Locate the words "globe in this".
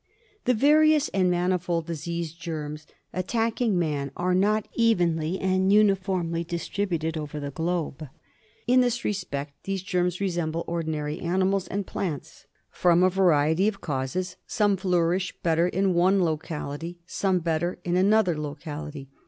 7.51-9.05